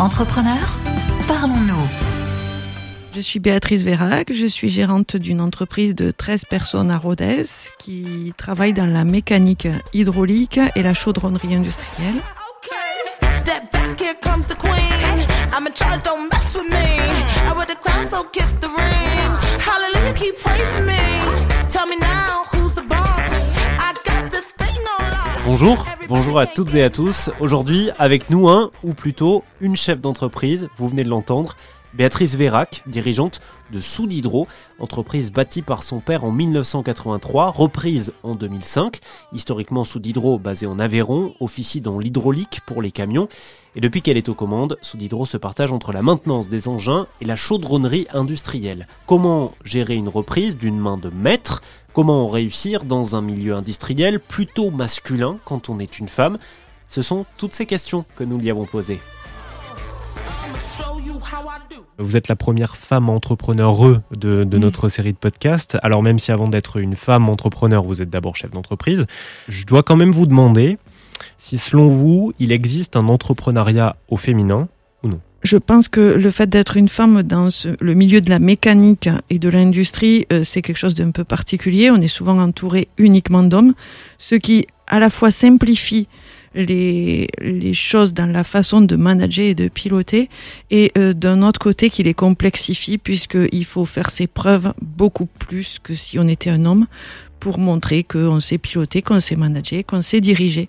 Entrepreneur, 0.00 0.56
parlons-nous. 1.26 1.88
Je 3.16 3.20
suis 3.20 3.40
Béatrice 3.40 3.82
Vérac, 3.82 4.32
je 4.32 4.46
suis 4.46 4.68
gérante 4.68 5.16
d'une 5.16 5.40
entreprise 5.40 5.96
de 5.96 6.12
13 6.12 6.44
personnes 6.44 6.92
à 6.92 6.98
Rodez 6.98 7.46
qui 7.80 8.32
travaille 8.36 8.72
dans 8.72 8.86
la 8.86 9.02
mécanique 9.02 9.66
hydraulique 9.92 10.60
et 10.76 10.82
la 10.82 10.94
chaudronnerie 10.94 11.56
industrielle. 11.56 12.14
Bonjour, 25.44 25.84
bonjour 26.08 26.38
à 26.38 26.46
toutes 26.46 26.74
et 26.74 26.82
à 26.82 26.88
tous. 26.88 27.30
Aujourd'hui, 27.38 27.90
avec 27.98 28.30
nous 28.30 28.48
un, 28.48 28.70
ou 28.82 28.94
plutôt 28.94 29.44
une 29.60 29.76
chef 29.76 30.00
d'entreprise, 30.00 30.68
vous 30.78 30.88
venez 30.88 31.04
de 31.04 31.10
l'entendre, 31.10 31.54
Béatrice 31.94 32.34
Vérac, 32.34 32.82
dirigeante 32.86 33.40
de 33.72 33.80
Soudhydro, 33.80 34.46
entreprise 34.78 35.30
bâtie 35.30 35.62
par 35.62 35.82
son 35.82 36.00
père 36.00 36.24
en 36.24 36.30
1983, 36.30 37.50
reprise 37.50 38.14
en 38.22 38.34
2005. 38.34 39.00
Historiquement, 39.32 39.84
Soudhydro, 39.84 40.38
basé 40.38 40.66
en 40.66 40.78
Aveyron, 40.78 41.34
officie 41.40 41.80
dans 41.80 41.98
l'hydraulique 41.98 42.60
pour 42.66 42.80
les 42.80 42.90
camions. 42.90 43.28
Et 43.76 43.80
depuis 43.80 44.00
qu'elle 44.00 44.16
est 44.16 44.28
aux 44.28 44.34
commandes, 44.34 44.78
Soudhydro 44.80 45.26
se 45.26 45.36
partage 45.36 45.72
entre 45.72 45.92
la 45.92 46.02
maintenance 46.02 46.48
des 46.48 46.68
engins 46.68 47.06
et 47.20 47.26
la 47.26 47.36
chaudronnerie 47.36 48.06
industrielle. 48.12 48.86
Comment 49.06 49.52
gérer 49.64 49.96
une 49.96 50.08
reprise 50.08 50.56
d'une 50.56 50.78
main 50.78 50.96
de 50.96 51.10
maître? 51.10 51.62
Comment 51.98 52.28
réussir 52.28 52.84
dans 52.84 53.16
un 53.16 53.22
milieu 53.22 53.56
industriel 53.56 54.20
plutôt 54.20 54.70
masculin 54.70 55.36
quand 55.44 55.68
on 55.68 55.80
est 55.80 55.98
une 55.98 56.06
femme? 56.06 56.38
Ce 56.86 57.02
sont 57.02 57.26
toutes 57.38 57.54
ces 57.54 57.66
questions 57.66 58.04
que 58.14 58.22
nous 58.22 58.38
lui 58.38 58.50
avons 58.50 58.66
posées. 58.66 59.00
Vous 61.98 62.16
êtes 62.16 62.28
la 62.28 62.36
première 62.36 62.76
femme 62.76 63.08
entrepreneure 63.08 64.00
de, 64.12 64.44
de 64.44 64.58
notre 64.58 64.88
série 64.88 65.12
de 65.12 65.18
podcasts. 65.18 65.76
Alors 65.82 66.04
même 66.04 66.20
si 66.20 66.30
avant 66.30 66.46
d'être 66.46 66.76
une 66.76 66.94
femme 66.94 67.28
entrepreneur, 67.28 67.82
vous 67.82 68.00
êtes 68.00 68.10
d'abord 68.10 68.36
chef 68.36 68.52
d'entreprise, 68.52 69.06
je 69.48 69.66
dois 69.66 69.82
quand 69.82 69.96
même 69.96 70.12
vous 70.12 70.26
demander 70.26 70.78
si 71.36 71.58
selon 71.58 71.88
vous, 71.88 72.32
il 72.38 72.52
existe 72.52 72.94
un 72.94 73.08
entrepreneuriat 73.08 73.96
au 74.06 74.16
féminin? 74.16 74.68
Je 75.50 75.56
pense 75.56 75.88
que 75.88 76.02
le 76.02 76.30
fait 76.30 76.46
d'être 76.46 76.76
une 76.76 76.90
femme 76.90 77.22
dans 77.22 77.48
le 77.80 77.94
milieu 77.94 78.20
de 78.20 78.28
la 78.28 78.38
mécanique 78.38 79.08
et 79.30 79.38
de 79.38 79.48
l'industrie, 79.48 80.26
euh, 80.30 80.44
c'est 80.44 80.60
quelque 80.60 80.76
chose 80.76 80.94
d'un 80.94 81.10
peu 81.10 81.24
particulier. 81.24 81.90
On 81.90 82.02
est 82.02 82.14
souvent 82.18 82.38
entouré 82.38 82.88
uniquement 82.98 83.42
d'hommes, 83.42 83.72
ce 84.18 84.34
qui 84.34 84.66
à 84.88 84.98
la 84.98 85.08
fois 85.08 85.30
simplifie 85.30 86.06
les, 86.54 87.28
les 87.40 87.72
choses 87.72 88.12
dans 88.12 88.30
la 88.30 88.44
façon 88.44 88.82
de 88.82 88.94
manager 88.94 89.46
et 89.46 89.54
de 89.54 89.68
piloter, 89.68 90.28
et 90.70 90.92
euh, 90.98 91.14
d'un 91.14 91.40
autre 91.40 91.60
côté 91.60 91.88
qui 91.88 92.02
les 92.02 92.12
complexifie, 92.12 92.98
puisqu'il 92.98 93.64
faut 93.64 93.86
faire 93.86 94.10
ses 94.10 94.26
preuves 94.26 94.74
beaucoup 94.82 95.28
plus 95.38 95.78
que 95.82 95.94
si 95.94 96.18
on 96.18 96.28
était 96.28 96.50
un 96.50 96.66
homme 96.66 96.86
pour 97.40 97.58
montrer 97.58 98.04
qu'on 98.04 98.40
sait 98.40 98.58
piloter, 98.58 99.00
qu'on 99.00 99.20
sait 99.20 99.36
manager, 99.36 99.82
qu'on 99.86 100.02
sait 100.02 100.20
diriger. 100.20 100.68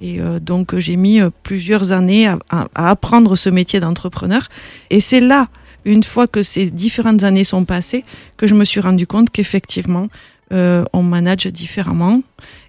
Et 0.00 0.20
euh, 0.20 0.38
donc 0.38 0.76
j'ai 0.78 0.96
mis 0.96 1.20
euh, 1.20 1.30
plusieurs 1.42 1.92
années 1.92 2.26
à, 2.28 2.38
à- 2.50 2.68
apprendre 2.90 3.34
ce 3.36 3.50
métier 3.50 3.80
d'entrepreneur. 3.80 4.48
Et 4.90 5.00
c'est 5.00 5.20
là, 5.20 5.48
une 5.84 6.04
fois 6.04 6.26
que 6.26 6.42
ces 6.42 6.70
différentes 6.70 7.24
années 7.24 7.44
sont 7.44 7.64
passées, 7.64 8.04
que 8.36 8.46
je 8.46 8.54
me 8.54 8.64
suis 8.64 8.80
rendu 8.80 9.06
compte 9.06 9.30
qu'effectivement, 9.30 10.08
euh, 10.52 10.84
on 10.92 11.02
manage 11.02 11.46
différemment 11.48 12.22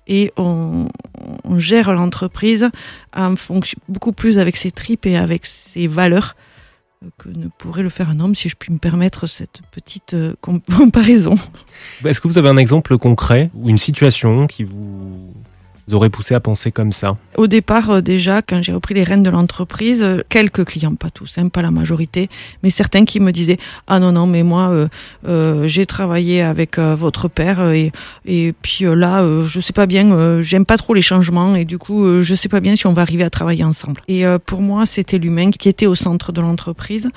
et 0.07 0.31
on, 0.37 0.87
on 1.43 1.59
gère 1.59 1.93
l'entreprise 1.93 2.69
en 3.15 3.35
fonction 3.35 3.77
beaucoup 3.87 4.11
plus 4.11 4.39
avec 4.39 4.57
ses 4.57 4.71
tripes 4.71 5.05
et 5.05 5.15
avec 5.15 5.45
ses 5.45 5.87
valeurs 5.87 6.35
euh, 7.05 7.09
que 7.17 7.29
ne 7.29 7.47
pourrait 7.59 7.83
le 7.83 7.89
faire 7.89 8.09
un 8.09 8.19
homme, 8.19 8.35
si 8.35 8.49
je 8.49 8.55
puis 8.57 8.73
me 8.73 8.79
permettre 8.79 9.27
cette 9.27 9.61
petite 9.71 10.13
euh, 10.15 10.33
com- 10.41 10.59
comparaison. 10.77 11.35
Est-ce 12.03 12.19
que 12.19 12.27
vous 12.27 12.37
avez 12.37 12.49
un 12.49 12.57
exemple 12.57 12.97
concret 12.97 13.49
ou 13.53 13.69
une 13.69 13.77
situation 13.77 14.47
qui 14.47 14.63
vous 14.63 15.28
aurait 15.93 16.09
poussé 16.09 16.35
à 16.35 16.39
penser 16.39 16.71
comme 16.71 16.91
ça 16.91 17.17
Au 17.37 17.47
départ, 17.47 17.89
euh, 17.89 18.01
déjà, 18.01 18.41
quand 18.41 18.61
j'ai 18.61 18.73
repris 18.73 18.93
les 18.93 19.03
rênes 19.03 19.23
de 19.23 19.29
l'entreprise, 19.29 20.01
euh, 20.03 20.21
quelques 20.29 20.65
clients, 20.65 20.95
pas 20.95 21.09
tous, 21.09 21.37
hein, 21.37 21.49
pas 21.49 21.61
la 21.61 21.71
majorité, 21.71 22.29
mais 22.63 22.69
certains 22.69 23.05
qui 23.05 23.19
me 23.19 23.31
disaient 23.31 23.57
ah 23.87 23.99
non 23.99 24.11
non, 24.11 24.27
mais 24.27 24.43
moi 24.43 24.69
euh, 24.69 24.87
euh, 25.27 25.67
j'ai 25.67 25.85
travaillé 25.85 26.41
avec 26.41 26.77
votre 26.77 27.27
père 27.27 27.71
et 27.71 27.91
et 28.25 28.53
puis 28.61 28.85
là, 28.85 29.25
je 29.45 29.59
sais 29.59 29.73
pas 29.73 29.85
bien, 29.85 30.41
j'aime 30.41 30.65
pas 30.65 30.77
trop 30.77 30.93
les 30.93 31.01
changements 31.01 31.55
et 31.55 31.65
du 31.65 31.77
coup, 31.77 32.21
je 32.21 32.35
sais 32.35 32.49
pas 32.49 32.59
bien 32.59 32.75
si 32.75 32.85
on 32.87 32.93
va 32.93 33.01
arriver 33.01 33.23
à 33.23 33.29
travailler 33.29 33.63
ensemble. 33.63 34.01
Et 34.07 34.23
pour 34.45 34.61
moi, 34.61 34.85
c'était 34.85 35.17
l'humain 35.17 35.51
qui 35.51 35.67
était 35.67 35.87
au 35.87 35.95
centre 35.95 36.31
de 36.31 36.41
l'entreprise. 36.41 37.09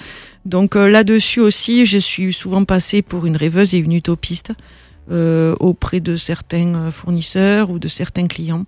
Donc 0.45 0.75
là-dessus 0.75 1.41
aussi, 1.41 1.87
je 1.87 1.99
suis 1.99 2.33
souvent 2.33 2.65
passée 2.65 3.03
pour 3.03 3.27
une 3.27 3.37
rêveuse 3.37 3.75
et 3.75 3.79
une 3.79 3.93
utopiste 3.93 4.53
auprès 5.11 6.01
de 6.01 6.17
certains 6.17 6.75
euh, 6.75 6.91
fournisseurs 6.91 7.71
ou 7.71 7.79
de 7.79 7.89
certains 7.89 8.27
clients 8.27 8.65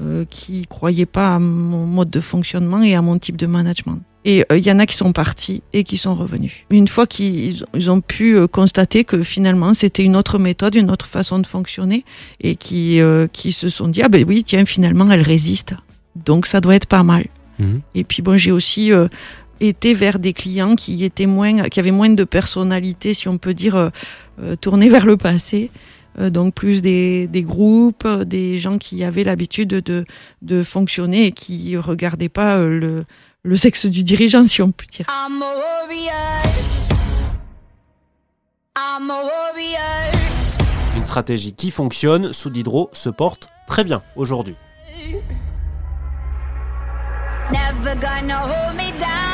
euh, 0.00 0.24
qui 0.28 0.66
croyaient 0.66 1.06
pas 1.06 1.34
à 1.34 1.38
mon 1.38 1.86
mode 1.86 2.10
de 2.10 2.20
fonctionnement 2.20 2.82
et 2.82 2.94
à 2.94 3.02
mon 3.02 3.18
type 3.18 3.36
de 3.36 3.46
management. 3.46 4.00
Et 4.24 4.44
euh, 4.52 4.58
il 4.58 4.66
y 4.66 4.70
en 4.70 4.78
a 4.78 4.86
qui 4.86 4.96
sont 4.96 5.12
partis 5.12 5.62
et 5.72 5.82
qui 5.82 5.96
sont 5.96 6.14
revenus. 6.14 6.52
Une 6.70 6.88
fois 6.88 7.06
qu'ils 7.06 7.64
ils 7.74 7.90
ont 7.90 8.00
pu 8.00 8.36
euh, 8.36 8.46
constater 8.46 9.04
que 9.04 9.22
finalement 9.22 9.72
c'était 9.72 10.04
une 10.04 10.14
autre 10.14 10.38
méthode, 10.38 10.74
une 10.74 10.90
autre 10.90 11.06
façon 11.06 11.38
de 11.38 11.46
fonctionner, 11.46 12.04
et 12.40 12.54
qui, 12.54 13.00
euh, 13.00 13.26
qui 13.26 13.52
se 13.52 13.68
sont 13.68 13.88
dit 13.88 14.02
ah 14.02 14.08
ben 14.08 14.24
oui 14.26 14.44
tiens 14.44 14.66
finalement 14.66 15.10
elle 15.10 15.22
résiste, 15.22 15.74
donc 16.16 16.46
ça 16.46 16.60
doit 16.60 16.74
être 16.74 16.86
pas 16.86 17.02
mal. 17.02 17.26
Mhm. 17.58 17.80
Et 17.94 18.04
puis 18.04 18.22
bon, 18.22 18.36
j'ai 18.36 18.52
aussi 18.52 18.92
euh, 18.92 19.08
été 19.60 19.94
vers 19.94 20.18
des 20.18 20.32
clients 20.32 20.74
qui 20.74 21.04
étaient 21.04 21.26
moins, 21.26 21.68
qui 21.68 21.80
avaient 21.80 21.90
moins 21.90 22.10
de 22.10 22.24
personnalité, 22.24 23.14
si 23.14 23.28
on 23.28 23.38
peut 23.38 23.54
dire, 23.54 23.76
euh, 23.76 23.90
euh, 24.42 24.56
tournés 24.56 24.88
vers 24.88 25.06
le 25.06 25.16
passé. 25.16 25.70
Euh, 26.18 26.30
donc 26.30 26.54
plus 26.54 26.82
des, 26.82 27.28
des 27.28 27.42
groupes, 27.42 28.06
des 28.24 28.58
gens 28.58 28.78
qui 28.78 29.04
avaient 29.04 29.24
l'habitude 29.24 29.68
de, 29.68 30.04
de 30.42 30.62
fonctionner 30.64 31.26
et 31.26 31.32
qui 31.32 31.76
regardaient 31.76 32.28
pas 32.28 32.58
euh, 32.58 32.68
le, 32.68 33.04
le 33.42 33.56
sexe 33.56 33.86
du 33.86 34.02
dirigeant, 34.02 34.44
si 34.44 34.60
on 34.62 34.72
peut 34.72 34.86
dire. 34.90 35.06
I'm 35.08 35.42
a 35.42 35.46
warrior. 35.46 36.42
I'm 38.76 39.10
a 39.10 39.22
warrior. 39.22 40.12
Une 40.96 41.04
stratégie 41.04 41.52
qui 41.52 41.70
fonctionne, 41.70 42.32
Soudhydro 42.32 42.90
se 42.92 43.08
porte 43.08 43.48
très 43.66 43.84
bien 43.84 44.02
aujourd'hui. 44.16 44.56
Never 47.52 47.94
gonna 48.00 48.42
hold 48.44 48.76
me 48.76 48.90
down. 48.98 49.29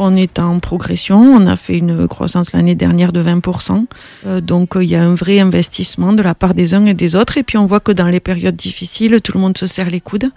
On 0.00 0.14
est 0.14 0.38
en 0.38 0.60
progression, 0.60 1.18
on 1.18 1.48
a 1.48 1.56
fait 1.56 1.76
une 1.76 2.06
croissance 2.06 2.52
l'année 2.52 2.76
dernière 2.76 3.12
de 3.12 3.20
20%. 3.20 3.86
Euh, 4.26 4.40
donc 4.40 4.74
il 4.76 4.84
y 4.84 4.94
a 4.94 5.02
un 5.02 5.16
vrai 5.16 5.40
investissement 5.40 6.12
de 6.12 6.22
la 6.22 6.36
part 6.36 6.54
des 6.54 6.72
uns 6.72 6.86
et 6.86 6.94
des 6.94 7.16
autres. 7.16 7.36
Et 7.36 7.42
puis 7.42 7.58
on 7.58 7.66
voit 7.66 7.80
que 7.80 7.90
dans 7.90 8.06
les 8.06 8.20
périodes 8.20 8.54
difficiles, 8.54 9.20
tout 9.20 9.32
le 9.34 9.40
monde 9.40 9.58
se 9.58 9.66
serre 9.66 9.90
les 9.90 10.00
coudes. 10.00 10.30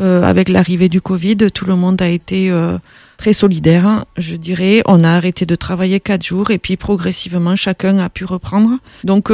Euh, 0.00 0.22
avec 0.22 0.48
l'arrivée 0.48 0.88
du 0.88 1.02
Covid, 1.02 1.36
tout 1.52 1.66
le 1.66 1.76
monde 1.76 2.00
a 2.00 2.08
été 2.08 2.50
euh, 2.50 2.78
très 3.18 3.34
solidaire, 3.34 4.06
je 4.16 4.36
dirais. 4.36 4.82
On 4.86 5.04
a 5.04 5.10
arrêté 5.10 5.44
de 5.44 5.54
travailler 5.54 6.00
quatre 6.00 6.24
jours 6.24 6.50
et 6.50 6.58
puis 6.58 6.78
progressivement 6.78 7.56
chacun 7.56 7.98
a 7.98 8.08
pu 8.08 8.24
reprendre. 8.24 8.78
Donc 9.04 9.30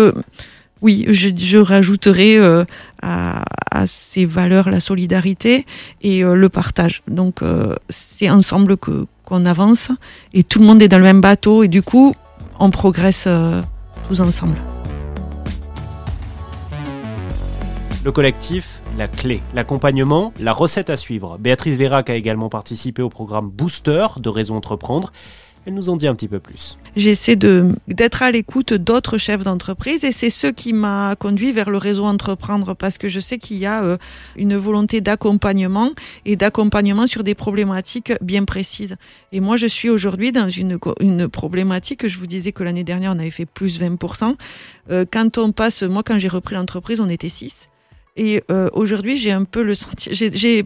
oui, 0.82 1.06
je, 1.08 1.58
rajouterai 1.58 2.38
à, 3.02 3.42
ces 3.86 4.26
valeurs 4.26 4.68
la 4.68 4.80
solidarité 4.80 5.64
et 6.02 6.22
le 6.22 6.48
partage. 6.48 7.02
Donc 7.08 7.40
c'est 7.88 8.28
ensemble 8.28 8.76
que 8.76 9.06
qu'on 9.30 9.46
avance 9.46 9.92
et 10.34 10.42
tout 10.42 10.58
le 10.58 10.66
monde 10.66 10.82
est 10.82 10.88
dans 10.88 10.98
le 10.98 11.04
même 11.04 11.20
bateau 11.20 11.62
et 11.62 11.68
du 11.68 11.82
coup 11.82 12.14
on 12.58 12.70
progresse 12.70 13.24
euh, 13.26 13.62
tous 14.08 14.20
ensemble. 14.20 14.56
Le 18.04 18.12
collectif, 18.12 18.80
la 18.98 19.08
clé, 19.08 19.42
l'accompagnement, 19.54 20.32
la 20.40 20.52
recette 20.52 20.90
à 20.90 20.96
suivre. 20.96 21.38
Béatrice 21.38 21.76
Vérac 21.76 22.10
a 22.10 22.14
également 22.14 22.48
participé 22.48 23.02
au 23.02 23.08
programme 23.08 23.50
Booster 23.50 24.06
de 24.16 24.28
Réseau 24.28 24.54
Entreprendre. 24.54 25.12
Elle 25.66 25.74
nous 25.74 25.90
en 25.90 25.96
dit 25.96 26.06
un 26.08 26.14
petit 26.14 26.26
peu 26.26 26.40
plus. 26.40 26.78
J'essaie 26.96 27.36
d'être 27.36 28.22
à 28.22 28.30
l'écoute 28.30 28.72
d'autres 28.72 29.18
chefs 29.18 29.42
d'entreprise 29.44 30.04
et 30.04 30.10
c'est 30.10 30.30
ce 30.30 30.46
qui 30.46 30.72
m'a 30.72 31.14
conduit 31.16 31.52
vers 31.52 31.68
le 31.70 31.76
réseau 31.76 32.06
entreprendre 32.06 32.74
parce 32.74 32.96
que 32.96 33.08
je 33.10 33.20
sais 33.20 33.36
qu'il 33.38 33.58
y 33.58 33.66
a 33.66 33.84
euh, 33.84 33.98
une 34.36 34.56
volonté 34.56 35.00
d'accompagnement 35.02 35.90
et 36.24 36.36
d'accompagnement 36.36 37.06
sur 37.06 37.22
des 37.24 37.34
problématiques 37.34 38.12
bien 38.22 38.44
précises. 38.44 38.96
Et 39.32 39.40
moi, 39.40 39.56
je 39.58 39.66
suis 39.66 39.90
aujourd'hui 39.90 40.32
dans 40.32 40.48
une 40.48 40.78
une 40.98 41.28
problématique. 41.28 42.08
Je 42.08 42.18
vous 42.18 42.26
disais 42.26 42.52
que 42.52 42.62
l'année 42.64 42.84
dernière, 42.84 43.12
on 43.14 43.18
avait 43.18 43.30
fait 43.30 43.46
plus 43.46 43.80
20%. 43.80 44.34
Euh, 44.90 45.04
quand 45.10 45.36
on 45.38 45.52
passe, 45.52 45.82
moi, 45.82 46.02
quand 46.02 46.18
j'ai 46.18 46.28
repris 46.28 46.54
l'entreprise, 46.54 47.00
on 47.00 47.08
était 47.10 47.28
6. 47.28 47.68
Et 48.16 48.42
euh, 48.50 48.68
aujourd'hui, 48.72 49.18
j'ai 49.18 49.30
un 49.30 49.44
peu 49.44 49.62
le 49.62 49.74
senti- 49.74 50.12
j'ai- 50.12 50.32
j'ai 50.32 50.64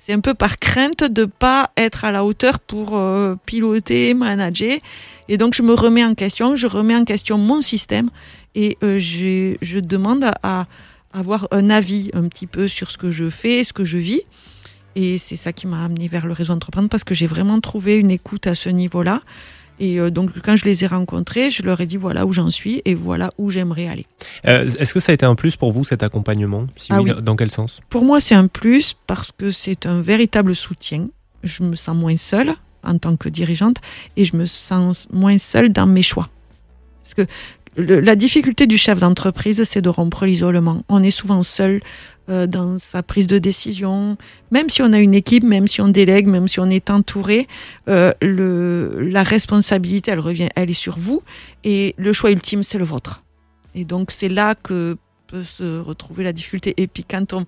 c'est 0.00 0.14
un 0.14 0.20
peu 0.20 0.32
par 0.32 0.56
crainte 0.56 1.04
de 1.04 1.26
pas 1.26 1.72
être 1.76 2.06
à 2.06 2.10
la 2.10 2.24
hauteur 2.24 2.58
pour 2.58 2.96
euh, 2.96 3.36
piloter, 3.44 4.14
manager. 4.14 4.78
Et 5.28 5.36
donc, 5.36 5.52
je 5.52 5.62
me 5.62 5.74
remets 5.74 6.04
en 6.04 6.14
question, 6.14 6.56
je 6.56 6.66
remets 6.66 6.96
en 6.96 7.04
question 7.04 7.36
mon 7.36 7.60
système 7.60 8.08
et 8.54 8.78
euh, 8.82 8.98
je 8.98 9.78
demande 9.78 10.24
à, 10.24 10.32
à 10.42 10.66
avoir 11.12 11.48
un 11.50 11.68
avis 11.68 12.10
un 12.14 12.26
petit 12.28 12.46
peu 12.46 12.66
sur 12.66 12.90
ce 12.90 12.96
que 12.96 13.10
je 13.10 13.28
fais, 13.28 13.62
ce 13.62 13.74
que 13.74 13.84
je 13.84 13.98
vis. 13.98 14.22
Et 14.96 15.18
c'est 15.18 15.36
ça 15.36 15.52
qui 15.52 15.66
m'a 15.66 15.84
amené 15.84 16.08
vers 16.08 16.26
le 16.26 16.32
réseau 16.32 16.54
entreprendre 16.54 16.88
parce 16.88 17.04
que 17.04 17.14
j'ai 17.14 17.26
vraiment 17.26 17.60
trouvé 17.60 17.98
une 17.98 18.10
écoute 18.10 18.46
à 18.46 18.54
ce 18.54 18.70
niveau-là. 18.70 19.20
Et 19.80 19.98
euh, 19.98 20.10
donc, 20.10 20.30
quand 20.44 20.56
je 20.56 20.64
les 20.66 20.84
ai 20.84 20.86
rencontrés, 20.86 21.50
je 21.50 21.62
leur 21.62 21.80
ai 21.80 21.86
dit 21.86 21.96
voilà 21.96 22.26
où 22.26 22.32
j'en 22.32 22.50
suis 22.50 22.82
et 22.84 22.94
voilà 22.94 23.32
où 23.38 23.50
j'aimerais 23.50 23.88
aller. 23.88 24.06
Euh, 24.46 24.68
Est-ce 24.78 24.94
que 24.94 25.00
ça 25.00 25.10
a 25.10 25.14
été 25.14 25.26
un 25.26 25.34
plus 25.34 25.56
pour 25.56 25.72
vous 25.72 25.84
cet 25.84 26.02
accompagnement? 26.02 26.66
Si 26.76 26.92
Ah 26.92 27.00
oui, 27.00 27.10
dans 27.22 27.34
quel 27.34 27.50
sens? 27.50 27.80
Pour 27.88 28.04
moi, 28.04 28.20
c'est 28.20 28.34
un 28.34 28.46
plus 28.46 28.94
parce 29.06 29.32
que 29.36 29.50
c'est 29.50 29.86
un 29.86 30.02
véritable 30.02 30.54
soutien. 30.54 31.08
Je 31.42 31.62
me 31.62 31.74
sens 31.74 31.96
moins 31.96 32.16
seule 32.16 32.52
en 32.84 32.98
tant 32.98 33.16
que 33.16 33.30
dirigeante 33.30 33.78
et 34.16 34.26
je 34.26 34.36
me 34.36 34.44
sens 34.44 35.08
moins 35.10 35.38
seule 35.38 35.72
dans 35.72 35.86
mes 35.86 36.02
choix. 36.02 36.28
Parce 37.02 37.14
que 37.14 37.32
la 37.76 38.16
difficulté 38.16 38.66
du 38.66 38.76
chef 38.76 38.98
d'entreprise, 38.98 39.62
c'est 39.64 39.80
de 39.80 39.88
rompre 39.88 40.26
l'isolement. 40.26 40.82
On 40.88 41.02
est 41.02 41.10
souvent 41.10 41.42
seul 41.42 41.80
euh, 42.28 42.46
dans 42.46 42.78
sa 42.78 43.02
prise 43.02 43.26
de 43.26 43.38
décision, 43.38 44.16
même 44.50 44.68
si 44.68 44.82
on 44.82 44.92
a 44.92 44.98
une 44.98 45.14
équipe, 45.14 45.44
même 45.44 45.68
si 45.68 45.80
on 45.80 45.88
délègue, 45.88 46.26
même 46.26 46.48
si 46.48 46.60
on 46.60 46.68
est 46.68 46.90
entouré, 46.90 47.46
euh, 47.88 48.12
le, 48.20 48.98
la 49.00 49.22
responsabilité, 49.22 50.10
elle 50.10 50.20
revient, 50.20 50.48
elle 50.56 50.70
est 50.70 50.72
sur 50.72 50.98
vous 50.98 51.22
et 51.64 51.94
le 51.96 52.12
choix 52.12 52.30
ultime, 52.32 52.62
c'est 52.62 52.78
le 52.78 52.84
vôtre. 52.84 53.22
Et 53.74 53.84
donc 53.84 54.10
c'est 54.10 54.28
là 54.28 54.54
que 54.56 54.96
peut 55.28 55.44
se 55.44 55.78
retrouver 55.78 56.24
la 56.24 56.32
difficulté. 56.32 56.74
Et 56.76 56.88
puis 56.88 57.04
quand 57.04 57.32
on, 57.32 57.46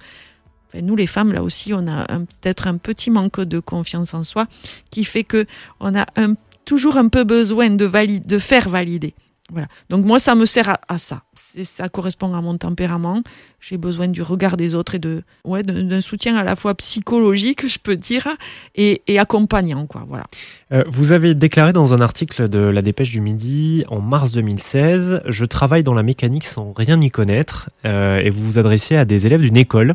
nous 0.80 0.94
les 0.94 1.08
femmes 1.08 1.32
là 1.32 1.42
aussi, 1.42 1.74
on 1.74 1.86
a 1.88 2.06
peut-être 2.40 2.68
un 2.68 2.76
petit 2.76 3.10
manque 3.10 3.40
de 3.40 3.58
confiance 3.58 4.14
en 4.14 4.22
soi 4.22 4.46
qui 4.90 5.02
fait 5.04 5.24
que 5.24 5.46
on 5.80 5.96
a 5.96 6.06
un- 6.16 6.34
toujours 6.64 6.96
un 6.96 7.08
peu 7.08 7.24
besoin 7.24 7.70
de 7.70 7.84
valider, 7.84 8.24
de 8.24 8.38
faire 8.38 8.68
valider. 8.68 9.14
Voilà. 9.52 9.68
Donc 9.90 10.04
moi, 10.04 10.18
ça 10.18 10.34
me 10.34 10.46
sert 10.46 10.76
à, 10.88 10.98
ça. 10.98 11.22
Ça 11.34 11.88
correspond 11.88 12.34
à 12.34 12.40
mon 12.40 12.56
tempérament. 12.56 13.22
J'ai 13.60 13.76
besoin 13.76 14.08
du 14.08 14.22
regard 14.22 14.56
des 14.56 14.74
autres 14.74 14.94
et 14.94 14.98
de, 14.98 15.22
ouais, 15.44 15.62
d'un 15.62 16.00
soutien 16.00 16.34
à 16.36 16.42
la 16.42 16.56
fois 16.56 16.74
psychologique, 16.74 17.68
je 17.68 17.78
peux 17.78 17.96
dire, 17.96 18.26
et, 18.74 19.02
et 19.06 19.18
accompagnant, 19.18 19.86
quoi. 19.86 20.04
Voilà. 20.08 20.24
Euh, 20.72 20.84
Vous 20.88 21.12
avez 21.12 21.34
déclaré 21.34 21.72
dans 21.72 21.92
un 21.94 22.00
article 22.00 22.48
de 22.48 22.58
la 22.58 22.82
Dépêche 22.82 23.10
du 23.10 23.20
Midi 23.20 23.84
en 23.88 24.00
mars 24.00 24.32
2016 24.32 25.22
Je 25.26 25.44
travaille 25.44 25.84
dans 25.84 25.94
la 25.94 26.02
mécanique 26.02 26.44
sans 26.44 26.72
rien 26.72 27.00
y 27.00 27.10
connaître 27.10 27.70
euh, 27.84 28.18
et 28.18 28.30
vous 28.30 28.42
vous 28.42 28.58
adressiez 28.58 28.96
à 28.96 29.04
des 29.04 29.26
élèves 29.26 29.42
d'une 29.42 29.56
école. 29.58 29.94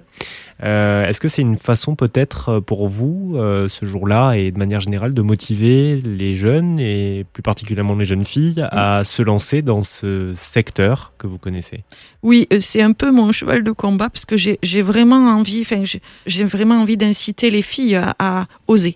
Euh, 0.63 1.05
Est-ce 1.05 1.19
que 1.19 1.27
c'est 1.27 1.41
une 1.43 1.57
façon 1.57 1.95
peut-être 1.95 2.49
euh, 2.49 2.61
pour 2.61 2.87
vous, 2.87 3.33
euh, 3.35 3.67
ce 3.69 3.85
jour-là 3.85 4.33
et 4.33 4.51
de 4.51 4.57
manière 4.57 4.81
générale, 4.81 5.13
de 5.13 5.21
motiver 5.21 6.01
les 6.03 6.35
jeunes 6.35 6.79
et 6.79 7.25
plus 7.31 7.43
particulièrement 7.43 7.95
les 7.95 8.05
jeunes 8.05 8.25
filles 8.25 8.65
à 8.71 9.03
se 9.03 9.21
lancer 9.21 9.61
dans 9.61 9.83
ce 9.83 10.33
secteur 10.35 11.13
que 11.17 11.27
vous 11.27 11.37
connaissez? 11.37 11.83
Oui, 12.23 12.47
c'est 12.59 12.81
un 12.81 12.93
peu 12.93 13.11
mon 13.11 13.31
cheval 13.31 13.63
de 13.63 13.71
combat 13.71 14.09
parce 14.09 14.25
que 14.25 14.35
j'ai 14.37 14.81
vraiment 14.81 15.25
envie, 15.27 15.61
enfin, 15.61 15.83
j'ai- 15.83 16.01
j'ai 16.25 16.43
vraiment 16.45 16.81
envie 16.81 16.97
d'inciter 16.97 17.49
les 17.51 17.61
filles 17.61 17.95
à, 17.95 18.15
à 18.17 18.45
oser. 18.67 18.95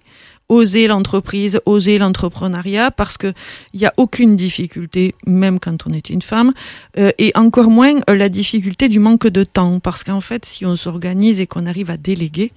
Oser 0.52 0.88
l'entreprise, 0.88 1.62
oser 1.66 1.98
l'entrepreneuriat, 1.98 2.92
parce 2.92 3.16
que 3.16 3.32
il 3.74 3.80
y 3.80 3.86
a 3.86 3.94
aucune 3.96 4.36
difficulté, 4.36 5.16
même 5.26 5.62
quand 5.62 5.88
on 5.88 5.94
est 5.94 6.10
une 6.10 6.22
femme, 6.22 6.52
euh, 6.98 7.12
et 7.18 7.32
encore 7.36 7.70
moins 7.70 7.94
euh, 8.10 8.16
la 8.18 8.28
difficulté 8.28 8.90
du 8.90 9.00
manque 9.00 9.28
de 9.28 9.46
temps, 9.46 9.80
parce 9.80 10.04
qu'en 10.04 10.20
fait, 10.20 10.44
si 10.44 10.66
on 10.66 10.76
s'organise 10.76 11.40
et 11.40 11.48
qu'on 11.48 11.66
arrive 11.68 11.90
à 11.90 11.96
déléguer, 11.96 12.52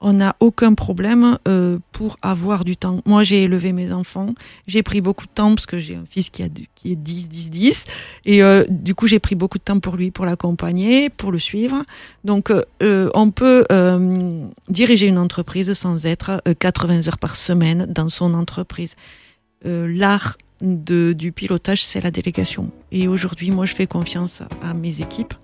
on 0.00 0.12
n'a 0.12 0.36
aucun 0.40 0.74
problème 0.74 1.38
euh, 1.48 1.78
pour 1.92 2.16
avoir 2.22 2.64
du 2.64 2.76
temps. 2.76 3.00
Moi, 3.04 3.24
j'ai 3.24 3.42
élevé 3.42 3.72
mes 3.72 3.92
enfants, 3.92 4.34
j'ai 4.66 4.82
pris 4.82 5.00
beaucoup 5.00 5.26
de 5.26 5.32
temps 5.32 5.54
parce 5.54 5.66
que 5.66 5.78
j'ai 5.78 5.96
un 5.96 6.04
fils 6.08 6.30
qui 6.30 6.42
a 6.42 6.48
qui 6.74 6.92
est 6.92 6.96
10, 6.96 7.28
10, 7.28 7.50
10, 7.50 7.84
et 8.26 8.42
euh, 8.42 8.64
du 8.68 8.94
coup, 8.94 9.06
j'ai 9.06 9.18
pris 9.18 9.34
beaucoup 9.34 9.58
de 9.58 9.64
temps 9.64 9.80
pour 9.80 9.96
lui, 9.96 10.10
pour 10.10 10.24
l'accompagner, 10.24 11.10
pour 11.10 11.32
le 11.32 11.38
suivre. 11.38 11.84
Donc, 12.24 12.50
euh, 12.50 12.62
euh, 12.82 13.10
on 13.14 13.30
peut 13.30 13.64
euh, 13.72 14.46
diriger 14.68 15.06
une 15.06 15.18
entreprise 15.18 15.72
sans 15.72 16.06
être 16.06 16.40
euh, 16.46 16.54
80 16.54 17.08
heures 17.08 17.18
par 17.18 17.34
semaine 17.34 17.86
dans 17.86 18.08
son 18.08 18.34
entreprise. 18.34 18.94
Euh, 19.66 19.92
L'art 19.92 20.36
du 20.60 21.32
pilotage, 21.32 21.84
c'est 21.84 22.00
la 22.00 22.10
délégation. 22.10 22.70
Et 22.90 23.06
aujourd'hui, 23.06 23.50
moi, 23.50 23.64
je 23.64 23.74
fais 23.74 23.86
confiance 23.86 24.42
à 24.64 24.74
mes 24.74 25.00
équipes. 25.00 25.34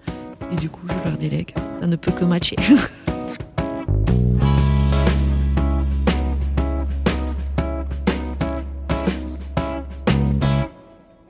Et 0.52 0.56
du 0.56 0.68
coup, 0.68 0.80
je 0.88 1.08
leur 1.08 1.18
délègue. 1.18 1.54
Ça 1.80 1.86
ne 1.86 1.96
peut 1.96 2.12
que 2.12 2.24
matcher. 2.24 2.56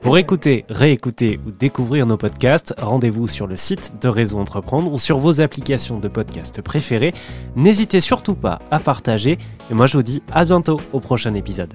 Pour 0.05 0.19
écouter, 0.19 0.65
réécouter 0.69 1.39
ou 1.47 1.51
découvrir 1.51 2.05
nos 2.05 2.15
podcasts, 2.15 2.75
rendez-vous 2.77 3.27
sur 3.27 3.47
le 3.47 3.57
site 3.57 3.93
de 4.03 4.07
Réseau 4.07 4.37
Entreprendre 4.37 4.93
ou 4.93 4.99
sur 4.99 5.17
vos 5.17 5.41
applications 5.41 5.97
de 5.97 6.07
podcast 6.07 6.61
préférées. 6.61 7.11
N'hésitez 7.55 8.01
surtout 8.01 8.35
pas 8.35 8.59
à 8.69 8.77
partager 8.77 9.39
et 9.71 9.73
moi 9.73 9.87
je 9.87 9.97
vous 9.97 10.03
dis 10.03 10.21
à 10.31 10.45
bientôt 10.45 10.79
au 10.93 10.99
prochain 10.99 11.33
épisode. 11.33 11.73